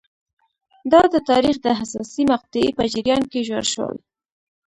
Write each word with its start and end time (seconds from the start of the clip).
دا 0.91 1.01
د 1.13 1.15
تاریخ 1.29 1.55
د 1.61 1.67
حساسې 1.79 2.23
مقطعې 2.31 2.69
په 2.77 2.83
جریان 2.93 3.23
کې 3.31 3.39
ژور 3.47 3.65
شول. 3.73 3.95